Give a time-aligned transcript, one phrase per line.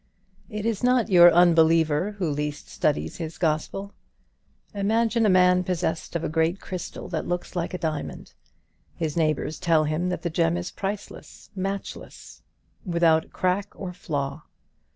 [0.49, 3.93] "It is not your unbeliever who least studies his gospel.
[4.73, 8.33] Imagine a man possessed of a great crystal that looks like a diamond.
[8.95, 12.41] His neighbours tell him that the gem is priceless matchless
[12.83, 14.41] without crack or flaw.